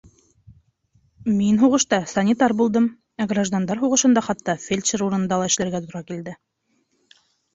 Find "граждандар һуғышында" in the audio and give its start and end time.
3.33-4.23